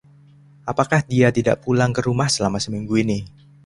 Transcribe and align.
Apakah 0.71 1.01
dia 1.11 1.27
tidak 1.37 1.55
pulang 1.63 1.91
ke 1.95 2.01
rumah 2.07 2.25
selama 2.35 2.57
seminggu 2.65 2.93
ini..? 3.03 3.19